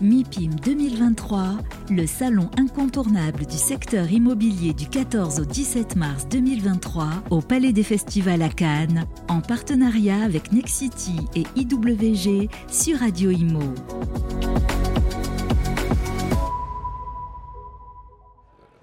MIPIM 0.00 0.50
2023, 0.64 1.56
le 1.90 2.06
salon 2.06 2.48
incontournable 2.56 3.44
du 3.46 3.56
secteur 3.56 4.08
immobilier 4.12 4.72
du 4.72 4.86
14 4.86 5.40
au 5.40 5.44
17 5.44 5.96
mars 5.96 6.28
2023 6.28 7.06
au 7.30 7.40
Palais 7.40 7.72
des 7.72 7.82
Festivals 7.82 8.42
à 8.42 8.48
Cannes, 8.48 9.06
en 9.28 9.40
partenariat 9.40 10.22
avec 10.22 10.52
Nexity 10.52 11.16
et 11.34 11.42
IWG 11.56 12.48
sur 12.68 13.00
Radio 13.00 13.30
Imo. 13.30 13.74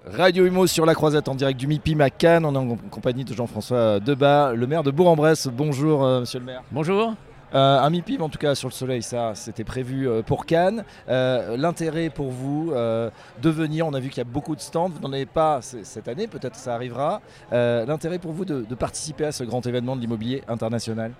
Radio 0.04 0.46
Imo 0.46 0.66
sur 0.66 0.84
la 0.84 0.94
croisette 0.94 1.28
en 1.28 1.34
direct 1.34 1.58
du 1.58 1.66
MIPIM 1.66 2.02
à 2.02 2.10
Cannes. 2.10 2.44
On 2.44 2.54
est 2.54 2.58
en 2.58 2.76
compagnie 2.90 3.24
de 3.24 3.32
Jean-François 3.32 4.00
Debat, 4.00 4.52
le 4.54 4.66
maire 4.66 4.82
de 4.82 4.90
Bourg-en-Bresse. 4.90 5.48
Bonjour, 5.48 6.04
euh, 6.04 6.20
monsieur 6.20 6.40
le 6.40 6.44
maire. 6.44 6.62
Bonjour. 6.70 7.14
Euh, 7.56 7.78
un 7.80 7.88
MIPIM, 7.88 8.20
en 8.20 8.28
tout 8.28 8.38
cas 8.38 8.54
sur 8.54 8.68
le 8.68 8.74
soleil, 8.74 9.02
ça 9.02 9.34
c'était 9.34 9.64
prévu 9.64 10.06
euh, 10.06 10.20
pour 10.20 10.44
Cannes. 10.44 10.84
Euh, 11.08 11.56
L'intérêt 11.56 12.10
pour 12.10 12.30
vous 12.30 12.70
de 12.70 13.50
venir, 13.50 13.86
on 13.86 13.94
a 13.94 14.00
vu 14.00 14.10
qu'il 14.10 14.18
y 14.18 14.20
a 14.20 14.24
beaucoup 14.24 14.54
de 14.54 14.60
stands, 14.60 14.90
vous 14.90 15.00
n'en 15.00 15.12
avez 15.12 15.24
pas 15.24 15.60
cette 15.62 16.06
année, 16.08 16.26
peut-être 16.26 16.56
ça 16.56 16.74
arrivera. 16.74 17.22
L'intérêt 17.50 18.18
pour 18.18 18.32
vous 18.32 18.44
de, 18.44 18.74
participer 18.74 19.24
à 19.24 19.32
ce 19.32 19.44
grand 19.44 19.66
événement 19.66 19.96
de 19.96 20.02
l'immobilier 20.02 20.42
international? 20.48 21.12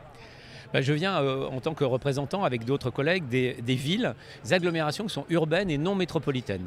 Bah, 0.75 0.83
je 0.83 0.93
viens 0.93 1.17
en 1.19 1.61
tant 1.61 1.75
que 1.75 1.85
représentant 1.85 2.45
avec 2.45 2.65
d'autres 2.65 2.91
collègues 2.91 3.29
des, 3.29 3.55
villes, 3.75 4.15
des 4.45 4.53
agglomérations 4.53 5.05
qui 5.05 5.15
sont 5.15 5.25
urbaines 5.30 5.71
et 5.71 5.79
non 5.79 5.95
métropolitaines. 5.95 6.66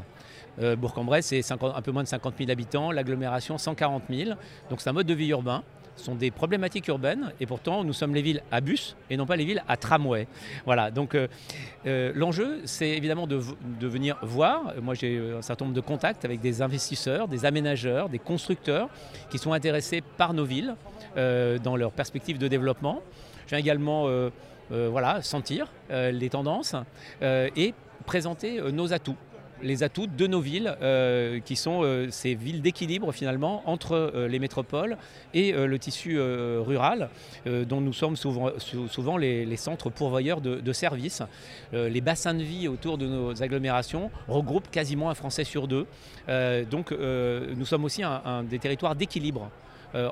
Bourg-en-Bresse, 0.77 1.27
c'est 1.27 1.41
50 1.41 1.73
un 1.75 1.81
peu 1.81 1.91
moins 1.91 2.03
de 2.03 2.07
50 2.07 2.33
000 2.39 2.49
habitants, 2.49 2.91
l'agglomération 2.91 3.57
140 3.57 4.03
000. 4.09 4.31
Donc 4.69 4.81
c'est 4.81 4.89
un 4.89 4.93
mode 4.93 5.07
de 5.07 5.13
vie 5.13 5.29
urbain. 5.29 5.63
Sont 5.99 6.15
des 6.15 6.31
problématiques 6.31 6.87
urbaines 6.87 7.33
et 7.39 7.45
pourtant 7.45 7.83
nous 7.83 7.93
sommes 7.93 8.15
les 8.15 8.21
villes 8.21 8.41
à 8.51 8.61
bus 8.61 8.95
et 9.09 9.17
non 9.17 9.25
pas 9.25 9.35
les 9.35 9.43
villes 9.43 9.63
à 9.67 9.75
tramway. 9.75 10.27
Voilà, 10.65 10.91
donc 10.91 11.13
euh, 11.13 11.27
euh, 11.85 12.11
l'enjeu 12.15 12.61
c'est 12.63 12.89
évidemment 12.89 13.27
de, 13.27 13.35
venir 13.81 14.17
voir. 14.21 14.73
Moi 14.81 14.93
j'ai 14.93 15.17
euh, 15.17 15.39
un 15.39 15.41
certain 15.41 15.65
nombre 15.65 15.75
de 15.75 15.81
contacts 15.81 16.23
avec 16.23 16.39
des 16.39 16.61
investisseurs, 16.61 17.27
des 17.27 17.45
aménageurs, 17.45 18.07
des 18.07 18.19
constructeurs 18.19 18.89
qui 19.29 19.37
sont 19.37 19.51
intéressés 19.51 20.01
par 20.17 20.33
nos 20.33 20.45
villes 20.45 20.75
dans 21.15 21.75
leurs 21.75 21.91
perspectives 21.91 22.37
de 22.37 22.47
développement. 22.47 23.01
Je 23.45 23.49
viens 23.49 23.57
également 23.57 24.07
voilà, 24.69 25.21
sentir 25.21 25.67
les 25.89 26.29
tendances 26.29 26.75
et 27.21 27.73
présenter 28.05 28.61
nos 28.71 28.93
atouts. 28.93 29.17
Les 29.61 29.83
atouts 29.83 30.07
de 30.07 30.25
nos 30.25 30.39
villes, 30.39 30.73
euh, 30.81 31.39
qui 31.41 31.57
sont 31.57 31.81
euh, 31.83 32.07
ces 32.11 32.33
villes 32.33 32.61
d'équilibre 32.61 33.11
finalement 33.11 33.61
entre 33.65 33.91
euh, 33.93 34.27
les 34.29 34.39
métropoles 34.39 34.97
et 35.33 35.51
le 35.51 35.77
tissu 35.79 36.19
rural, 36.19 37.09
dont 37.45 37.81
nous 37.81 37.93
sommes 37.93 38.15
souvent, 38.15 38.49
sou- 38.57 38.87
souvent 38.87 39.17
les, 39.17 39.57
centres 39.57 39.89
pourvoyeurs 39.89 40.41
de, 40.41 40.73
services. 40.73 41.21
Les 41.71 42.01
bassins 42.01 42.33
de 42.33 42.41
vie 42.43 42.67
autour 42.67 42.97
de 42.97 43.05
nos 43.05 43.43
agglomérations 43.43 44.09
regroupent 44.27 44.71
quasiment 44.71 45.09
un 45.09 45.13
Français 45.13 45.43
sur 45.43 45.67
deux. 45.67 45.85
Donc 46.71 46.91
nous 46.91 47.65
sommes 47.65 47.85
aussi 47.85 48.01
des 48.49 48.59
territoires 48.59 48.95
d'équilibre 48.95 49.51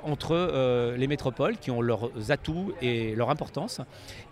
entre 0.04 0.32
euh, 0.34 0.98
les 0.98 1.08
métropoles 1.08 1.58
qui 1.58 1.72
ont 1.72 1.82
leurs 1.82 2.10
atouts 2.30 2.74
et 2.82 3.16
leur 3.16 3.30
importance 3.30 3.82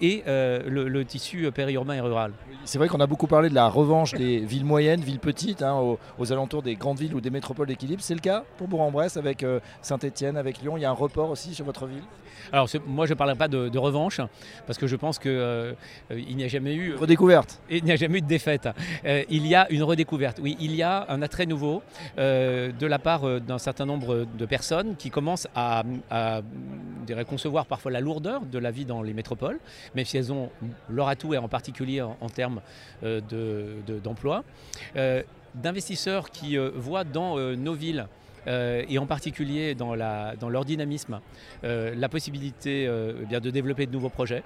et 0.01 0.23
euh, 0.27 0.63
le, 0.67 0.87
le 0.87 1.05
tissu 1.05 1.51
périurbain 1.51 1.93
et 1.93 2.01
rural. 2.01 2.31
C'est 2.63 2.77
vrai 2.77 2.87
qu'on 2.87 2.99
a 2.99 3.07
beaucoup 3.07 3.27
parlé 3.27 3.49
de 3.49 3.55
la 3.55 3.67
revanche 3.67 4.13
des 4.13 4.39
villes 4.45 4.65
moyennes, 4.65 5.01
villes 5.01 5.19
petites, 5.19 5.61
hein, 5.61 5.75
aux, 5.75 5.99
aux 6.17 6.31
alentours 6.31 6.63
des 6.63 6.75
grandes 6.75 6.99
villes 6.99 7.15
ou 7.15 7.21
des 7.21 7.29
métropoles 7.29 7.67
d'équilibre. 7.67 8.01
C'est 8.01 8.15
le 8.15 8.19
cas 8.19 8.43
pour 8.57 8.67
Bourg-en-Bresse 8.67 9.17
avec 9.17 9.43
euh, 9.43 9.59
Saint-Etienne, 9.81 10.37
avec 10.37 10.61
Lyon. 10.61 10.77
Il 10.77 10.81
y 10.81 10.85
a 10.85 10.89
un 10.89 10.93
report 10.93 11.29
aussi 11.29 11.53
sur 11.53 11.65
votre 11.65 11.85
ville? 11.85 12.03
Alors 12.51 12.69
moi 12.85 13.05
je 13.05 13.13
ne 13.13 13.17
parlerai 13.17 13.37
pas 13.37 13.47
de, 13.47 13.69
de 13.69 13.77
revanche 13.79 14.21
parce 14.67 14.77
que 14.77 14.87
je 14.87 14.95
pense 14.95 15.19
qu'il 15.19 15.75
n'y 16.11 16.43
a 16.43 16.47
jamais 16.47 16.75
eu 16.75 16.95
Redécouverte 16.95 17.61
Il 17.69 17.83
n'y 17.83 17.91
a 17.91 17.95
jamais 17.95 18.19
eu 18.19 18.21
de 18.21 18.27
défaite. 18.27 18.69
Euh, 19.05 19.23
il 19.29 19.47
y 19.47 19.55
a 19.55 19.71
une 19.71 19.83
redécouverte. 19.83 20.39
Oui, 20.41 20.55
il 20.59 20.75
y 20.75 20.83
a 20.83 21.05
un 21.09 21.21
attrait 21.21 21.45
nouveau 21.45 21.81
euh, 22.17 22.71
de 22.71 22.87
la 22.87 22.99
part 22.99 23.27
euh, 23.27 23.39
d'un 23.39 23.57
certain 23.57 23.85
nombre 23.85 24.25
de 24.37 24.45
personnes 24.45 24.95
qui 24.95 25.09
commencent 25.09 25.34
à, 25.55 25.83
concevoir 27.27 27.65
parfois 27.65 27.91
la 27.91 27.99
lourdeur 28.01 28.41
de 28.41 28.59
la 28.59 28.71
vie 28.71 28.85
dans 28.85 29.01
les 29.01 29.13
métropoles, 29.13 29.59
même 29.95 30.05
si 30.05 30.17
elles 30.17 30.31
ont 30.31 30.49
leur 30.89 31.07
atout 31.07 31.33
et 31.33 31.37
en 31.37 31.47
particulier 31.47 32.01
en, 32.01 32.29
termes 32.29 32.61
euh, 33.03 33.21
de- 33.29 33.75
de- 33.87 33.99
d'emploi. 33.99 34.43
Euh, 34.95 35.21
D'investisseurs 35.55 36.31
qui 36.31 36.57
euh, 36.57 36.71
voient 36.75 37.05
dans 37.05 37.37
nos 37.55 37.73
villes 37.73 38.07
et 38.47 38.99
en 38.99 39.07
particulier 39.07 39.73
dans, 39.73 39.95
leur 39.95 40.65
dynamisme, 40.65 41.19
la 41.63 42.09
possibilité 42.09 42.83
eh 43.31 43.39
de 43.39 43.49
développer 43.49 43.87
de 43.87 43.91
nouveaux 43.91 44.09
projets. 44.09 44.43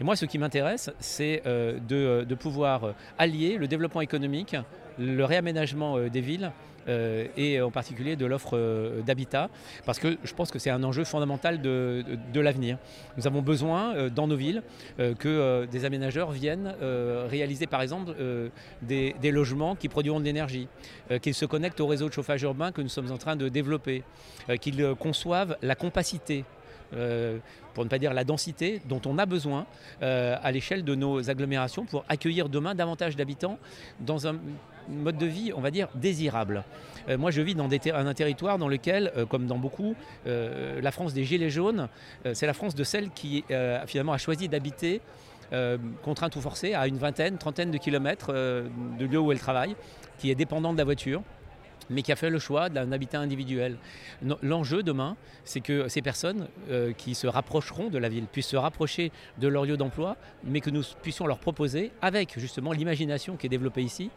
Et 0.00 0.04
moi, 0.04 0.14
ce 0.14 0.24
qui 0.24 0.38
m'intéresse, 0.38 0.88
c'est 1.00 1.42
de, 1.44 2.34
pouvoir 2.36 2.94
allier 3.18 3.56
le 3.56 3.66
développement 3.66 4.02
économique, 4.02 4.54
le 5.00 5.24
réaménagement 5.24 5.96
euh, 5.96 6.08
des 6.10 6.20
villes 6.20 6.52
euh, 6.88 7.26
et 7.36 7.60
en 7.60 7.70
particulier 7.70 8.16
de 8.16 8.24
l'offre 8.26 8.56
euh, 8.56 9.02
d'habitat, 9.02 9.48
parce 9.86 9.98
que 9.98 10.16
je 10.24 10.32
pense 10.34 10.50
que 10.50 10.58
c'est 10.58 10.70
un 10.70 10.82
enjeu 10.84 11.04
fondamental 11.04 11.60
de, 11.60 12.04
de- 12.32 12.40
l'avenir. 12.40 12.78
Nous 13.16 13.26
avons 13.26 13.42
besoin 13.42 14.08
dans 14.08 14.26
nos 14.26 14.36
villes 14.36 14.62
que 15.18 15.66
des 15.66 15.84
aménageurs 15.84 16.30
viennent 16.30 16.74
réaliser 17.28 17.66
par 17.66 17.82
exemple 17.82 18.14
des, 18.80 19.14
des 19.20 19.30
logements 19.30 19.76
qui 19.76 19.88
produiront 19.90 20.20
de 20.20 20.24
l'énergie, 20.24 20.68
qu'ils 21.20 21.34
se 21.34 21.44
connectent 21.44 21.80
au 21.80 21.86
réseau 21.86 22.08
de 22.08 22.14
chauffage 22.14 22.42
urbain 22.42 22.72
que 22.72 22.80
nous 22.80 22.88
sommes 22.88 23.12
en 23.12 23.18
train 23.18 23.36
de 23.36 23.50
développer, 23.50 24.02
qu'ils 24.62 24.94
conçoivent 24.98 25.56
la 25.60 25.74
compacité 25.74 26.44
pour 27.74 27.84
ne 27.84 27.88
pas 27.90 27.98
dire 27.98 28.14
la 28.14 28.24
densité 28.24 28.80
dont 28.88 29.00
on 29.06 29.18
a 29.18 29.26
besoin 29.26 29.66
à 30.00 30.50
l'échelle 30.50 30.82
de 30.82 30.94
nos 30.94 31.28
agglomérations 31.28 31.84
pour 31.84 32.04
accueillir 32.08 32.48
demain 32.48 32.74
davantage 32.74 33.16
d'habitants 33.16 33.58
dans 34.00 34.26
un 34.26 34.36
mode 34.88 35.18
de 35.18 35.26
vie, 35.26 35.52
on 35.54 35.60
va 35.60 35.70
dire, 35.70 35.88
désirable. 35.94 36.64
Euh, 37.08 37.18
moi, 37.18 37.30
je 37.30 37.40
vis 37.40 37.54
dans 37.54 37.68
un 37.70 38.14
territoire 38.14 38.58
dans 38.58 38.68
lequel, 38.68 39.12
euh, 39.16 39.26
comme 39.26 39.46
dans 39.46 39.58
beaucoup, 39.58 39.94
euh, 40.26 40.80
la 40.80 40.90
France 40.90 41.14
des 41.14 41.24
Gilets 41.24 41.50
jaunes, 41.50 41.88
c'est 42.32 42.46
la 42.46 42.54
France 42.54 42.74
de 42.74 42.84
celle 42.84 43.10
qui 43.10 43.44
finalement 43.86 44.12
a 44.12 44.18
choisi 44.18 44.48
d'habiter 44.48 45.00
contrainte 46.02 46.36
ou 46.36 46.40
forcée 46.40 46.74
à 46.74 46.86
une 46.86 46.98
vingtaine, 46.98 47.38
trentaine 47.38 47.70
de 47.70 47.78
kilomètres 47.78 48.32
de 48.32 49.04
lieu 49.04 49.18
où 49.18 49.32
elle 49.32 49.40
travaille, 49.40 49.74
qui 50.18 50.30
est 50.30 50.34
dépendante 50.34 50.74
de 50.74 50.78
la 50.78 50.84
voiture 50.84 51.22
mais 51.90 52.02
qui 52.02 52.12
a 52.12 52.16
fait 52.16 52.30
le 52.30 52.38
choix 52.38 52.68
d'un 52.68 52.92
habitat 52.92 53.20
individuel. 53.20 53.76
L'enjeu 54.42 54.82
demain, 54.82 55.16
c'est 55.44 55.60
que 55.60 55.88
ces 55.88 56.00
personnes 56.00 56.48
euh, 56.70 56.92
qui 56.92 57.14
se 57.14 57.26
rapprocheront 57.26 57.90
de 57.90 57.98
la 57.98 58.08
ville 58.08 58.26
puissent 58.26 58.48
se 58.48 58.56
rapprocher 58.56 59.12
de 59.38 59.48
leur 59.48 59.64
lieu 59.64 59.76
d'emploi, 59.76 60.16
mais 60.44 60.60
que 60.60 60.70
nous 60.70 60.82
puissions 61.02 61.26
leur 61.26 61.38
proposer, 61.38 61.92
avec 62.00 62.38
justement 62.38 62.72
l'imagination 62.72 63.36
qui 63.36 63.46
est 63.46 63.50
développée 63.50 63.82
ici, 63.82 64.10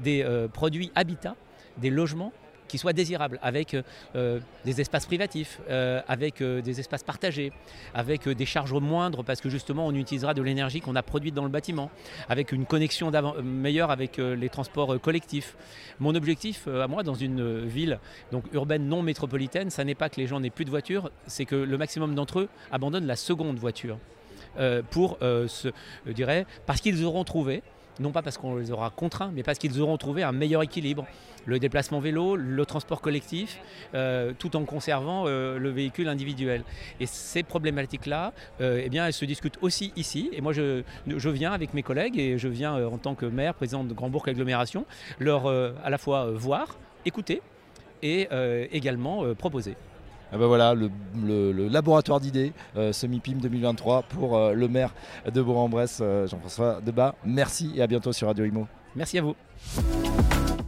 des 0.00 0.22
euh, 0.22 0.48
produits 0.48 0.90
habitat, 0.94 1.36
des 1.76 1.90
logements 1.90 2.32
qui 2.68 2.78
soient 2.78 2.92
désirables, 2.92 3.38
avec 3.42 3.74
euh, 4.14 4.40
des 4.64 4.80
espaces 4.80 5.06
privatifs, 5.06 5.60
euh, 5.68 6.00
avec 6.06 6.40
euh, 6.40 6.60
des 6.60 6.80
espaces 6.80 7.02
partagés, 7.02 7.52
avec 7.94 8.28
euh, 8.28 8.34
des 8.34 8.46
charges 8.46 8.72
moindres, 8.72 9.24
parce 9.24 9.40
que 9.40 9.48
justement 9.48 9.86
on 9.86 9.94
utilisera 9.94 10.34
de 10.34 10.42
l'énergie 10.42 10.80
qu'on 10.80 10.96
a 10.96 11.02
produite 11.02 11.34
dans 11.34 11.44
le 11.44 11.48
bâtiment, 11.50 11.90
avec 12.28 12.52
une 12.52 12.66
connexion 12.66 13.10
meilleure 13.42 13.90
avec 13.90 14.18
euh, 14.18 14.36
les 14.36 14.48
transports 14.48 14.94
euh, 14.94 14.98
collectifs. 14.98 15.56
Mon 15.98 16.14
objectif 16.14 16.64
euh, 16.68 16.84
à 16.84 16.88
moi 16.88 17.02
dans 17.02 17.14
une 17.14 17.40
euh, 17.40 17.64
ville 17.64 17.98
donc 18.30 18.44
urbaine 18.52 18.86
non 18.86 19.02
métropolitaine, 19.02 19.70
ça 19.70 19.84
n'est 19.84 19.94
pas 19.94 20.08
que 20.08 20.20
les 20.20 20.26
gens 20.26 20.40
n'aient 20.40 20.50
plus 20.50 20.64
de 20.64 20.70
voiture, 20.70 21.10
c'est 21.26 21.44
que 21.44 21.56
le 21.56 21.78
maximum 21.78 22.14
d'entre 22.14 22.40
eux 22.40 22.48
abandonnent 22.70 23.06
la 23.06 23.16
seconde 23.16 23.58
voiture 23.58 23.98
euh, 24.58 24.82
pour 24.90 25.18
euh, 25.22 25.48
se, 25.48 25.68
je 26.06 26.12
dirais, 26.12 26.46
parce 26.66 26.80
qu'ils 26.80 27.04
auront 27.04 27.24
trouvé, 27.24 27.62
non 28.00 28.10
pas 28.12 28.22
parce 28.22 28.38
qu'on 28.38 28.56
les 28.56 28.70
aura 28.70 28.90
contraints, 28.90 29.30
mais 29.34 29.42
parce 29.42 29.58
qu'ils 29.58 29.80
auront 29.80 29.96
trouvé 29.96 30.22
un 30.22 30.32
meilleur 30.32 30.62
équilibre. 30.62 31.06
Le 31.46 31.58
déplacement 31.58 32.00
vélo, 32.00 32.36
le 32.36 32.66
transport 32.66 33.00
collectif, 33.00 33.58
euh, 33.94 34.32
tout 34.38 34.56
en 34.56 34.64
conservant 34.64 35.24
euh, 35.26 35.58
le 35.58 35.70
véhicule 35.70 36.08
individuel. 36.08 36.62
Et 37.00 37.06
ces 37.06 37.42
problématiques-là, 37.42 38.32
euh, 38.60 38.82
eh 38.84 38.96
elles 38.96 39.12
se 39.12 39.24
discutent 39.24 39.58
aussi 39.62 39.92
ici. 39.96 40.30
Et 40.32 40.40
moi, 40.40 40.52
je, 40.52 40.82
viens 41.06 41.52
avec 41.52 41.74
mes 41.74 41.82
collègues 41.82 42.18
et 42.18 42.38
je 42.38 42.48
viens 42.48 42.86
en 42.86 42.98
tant 42.98 43.14
que 43.14 43.26
maire, 43.26 43.54
président 43.54 43.84
de 43.84 43.94
Grand 43.94 44.10
Bourg 44.10 44.28
Agglomération, 44.28 44.84
leur 45.18 45.46
à 45.46 45.90
la 45.90 45.98
fois 45.98 46.30
voir, 46.32 46.76
écouter 47.04 47.42
et 48.02 48.28
également 48.72 49.34
proposer. 49.34 49.76
Ah 50.32 50.36
ben 50.38 50.46
voilà, 50.46 50.74
le, 50.74 50.90
le- 51.24 51.52
le 51.52 51.68
laboratoire 51.68 52.20
d'idées, 52.20 52.52
euh, 52.76 52.92
ce 52.92 53.06
MIPIM 53.06 53.38
2023 53.40 54.02
pour 54.02 54.36
euh, 54.36 54.52
le 54.52 54.68
maire 54.68 54.94
de 55.32 55.40
Bourg-en-Bresse, 55.40 56.00
euh, 56.02 56.26
Jean-François 56.26 56.80
Debat. 56.84 57.14
Merci 57.24 57.72
et 57.76 57.82
à 57.82 57.86
bientôt 57.86 58.12
sur 58.12 58.26
Radio 58.28 58.44
Imo. 58.44 58.66
Merci 58.94 59.18
à 59.18 59.22
vous. 59.22 59.34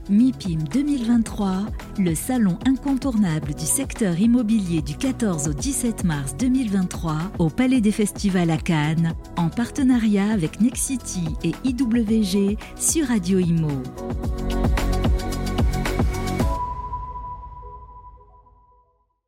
MIPIM 0.08 0.64
2023, 0.72 1.52
le 1.98 2.14
salon 2.16 2.58
incontournable 2.66 3.54
du 3.54 3.64
secteur 3.64 4.18
immobilier 4.18 4.82
du 4.82 4.96
14 4.96 5.46
au 5.48 5.52
17 5.52 6.02
mars 6.04 6.34
2023 6.36 7.16
au 7.38 7.48
Palais 7.48 7.80
des 7.80 7.92
Festivals 7.92 8.50
à 8.50 8.56
Cannes, 8.56 9.12
en 9.36 9.48
partenariat 9.50 10.28
avec 10.32 10.60
Nexity 10.60 11.26
et 11.44 11.52
IWG 11.64 12.56
sur 12.76 13.06
Radio 13.06 13.38
Imo. 13.38 13.68